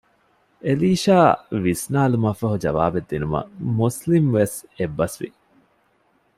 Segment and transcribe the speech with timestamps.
[0.65, 1.17] އެލީޝާ
[1.63, 5.29] ވިސްނާލުމަށްފަހު ޖަވާބެއްދިނުމަށް މުސްލިމްވެސް އެއްބަސް ވި